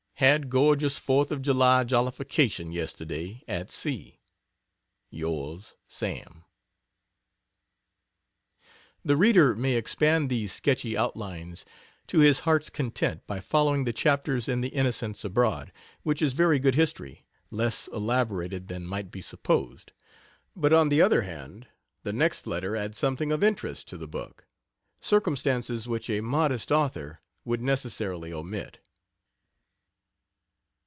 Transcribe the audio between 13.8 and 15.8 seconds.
the chapters in The Innocents Abroad,